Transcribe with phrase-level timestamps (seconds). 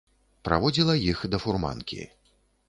[0.47, 2.01] Праводзіла іх да фурманкі.